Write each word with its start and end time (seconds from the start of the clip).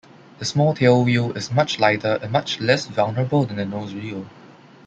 The 0.39 0.45
small 0.45 0.73
tailwheel 0.73 1.37
is 1.37 1.51
much 1.51 1.77
lighter 1.79 2.17
and 2.23 2.31
much 2.31 2.59
less 2.59 2.87
vulnerable 2.87 3.45
than 3.45 3.59
a 3.59 3.65
nosewheel. 3.67 4.25